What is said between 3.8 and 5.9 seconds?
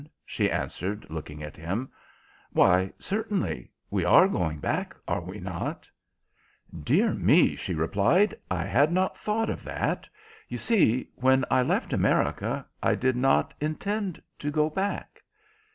we are going back, are we not?"